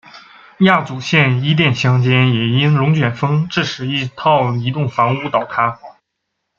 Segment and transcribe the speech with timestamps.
[0.61, 5.79] 亚祖县伊甸乡间也因龙卷风致使一套移动房屋倒塌。